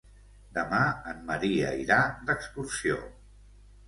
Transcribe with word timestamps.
Demà 0.53 0.77
en 1.11 1.19
Maria 1.27 1.73
irà 1.81 1.97
d'excursió. 2.31 2.97